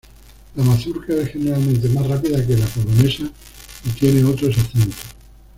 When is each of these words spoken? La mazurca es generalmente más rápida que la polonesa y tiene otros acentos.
La 0.55 0.63
mazurca 0.63 1.13
es 1.13 1.27
generalmente 1.29 1.87
más 1.89 2.07
rápida 2.07 2.43
que 2.47 2.57
la 2.57 2.65
polonesa 2.65 3.29
y 3.85 3.89
tiene 3.99 4.23
otros 4.25 4.57
acentos. 4.57 4.95